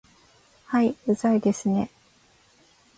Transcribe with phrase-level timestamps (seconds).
[0.65, 1.91] はい、うざいですね